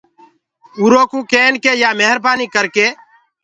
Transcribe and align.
اورو 0.79 1.01
ڪوُ 1.11 1.17
ڪين 1.31 1.51
ڪي 1.63 1.71
يآ 1.83 1.89
مهربآنيٚ 2.01 2.53
ڪر 2.53 2.65
ڪي۔ 2.75 2.87